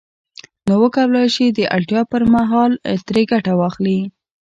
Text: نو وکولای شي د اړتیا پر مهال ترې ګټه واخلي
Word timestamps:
نو 0.67 0.73
وکولای 0.83 1.27
شي 1.35 1.45
د 1.49 1.59
اړتیا 1.75 2.01
پر 2.11 2.21
مهال 2.33 2.71
ترې 3.07 3.23
ګټه 3.31 3.53
واخلي 3.55 3.99